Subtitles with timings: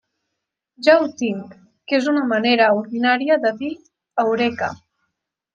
[0.87, 1.53] Ja ho tinc!-
[1.91, 3.73] que és una manera ordinària de dir
[4.25, 4.73] Eureka!